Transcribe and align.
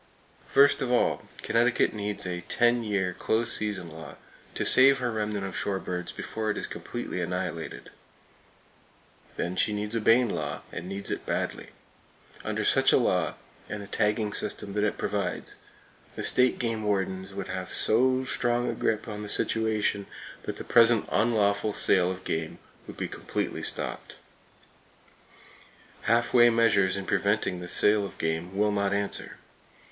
First 0.47 0.81
of 0.81 0.91
all, 0.91 1.27
Connecticut 1.43 1.93
needs 1.93 2.25
a 2.25 2.41
ten 2.49 2.83
year 2.83 3.13
close 3.13 3.53
season 3.55 3.91
law 3.91 4.15
to 4.55 4.65
save 4.65 4.97
her 4.97 5.11
remnant 5.11 5.45
of 5.45 5.55
shore 5.55 5.77
birds 5.77 6.11
before 6.11 6.49
it 6.49 6.57
is 6.57 6.65
completely 6.65 7.21
annihilated. 7.21 7.91
Then 9.35 9.55
she 9.55 9.73
needs 9.73 9.93
a 9.93 10.01
Bayne 10.01 10.29
law, 10.31 10.63
and 10.71 10.89
needs 10.89 11.11
it 11.11 11.23
badly. 11.27 11.67
Under 12.43 12.65
such 12.65 12.91
a 12.91 12.97
law, 12.97 13.35
and 13.69 13.79
the 13.83 13.85
tagging 13.85 14.33
system 14.33 14.73
that 14.73 14.83
it 14.83 14.97
provides, 14.97 15.53
the 16.15 16.23
state 16.23 16.57
game 16.57 16.81
wardens 16.83 17.35
would 17.35 17.49
have 17.49 17.69
so 17.71 18.23
strong 18.25 18.67
a 18.67 18.73
grip 18.73 19.07
on 19.07 19.21
the 19.21 19.29
situation 19.29 20.07
that 20.41 20.55
the 20.57 20.63
present 20.63 21.07
unlawful 21.11 21.73
sale 21.73 22.09
of 22.09 22.23
game 22.23 22.57
would 22.87 22.97
be 22.97 23.07
completely 23.07 23.61
stopped. 23.61 24.15
Half 26.09 26.33
way 26.33 26.49
measures 26.49 26.97
in 26.97 27.05
preventing 27.05 27.59
the 27.59 27.67
sale 27.67 28.03
of 28.03 28.17
game 28.17 28.57
will 28.57 28.71
not 28.71 28.93
answer. 28.93 29.37